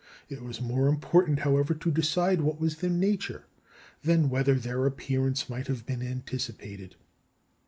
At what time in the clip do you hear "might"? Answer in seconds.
5.47-5.67